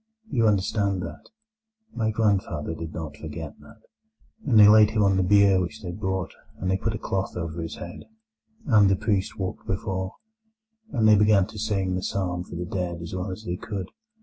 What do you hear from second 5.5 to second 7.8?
which they brought, and they put a cloth over his